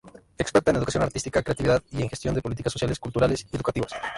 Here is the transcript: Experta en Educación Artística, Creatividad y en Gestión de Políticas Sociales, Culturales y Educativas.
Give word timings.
Experta 0.35 0.71
en 0.71 0.77
Educación 0.77 1.03
Artística, 1.03 1.43
Creatividad 1.43 1.83
y 1.91 2.01
en 2.01 2.09
Gestión 2.09 2.33
de 2.33 2.41
Políticas 2.41 2.73
Sociales, 2.73 2.97
Culturales 2.97 3.45
y 3.45 3.55
Educativas. 3.55 3.91